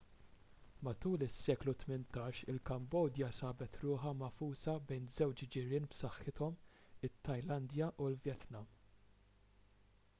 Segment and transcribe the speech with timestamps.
[0.85, 6.57] matul is-seklu 18 il-kambodja sabet ruħha magħfusa bejn żewġ ġirien b'saħħithom
[7.09, 8.73] it-tajlandja u l-vjetnam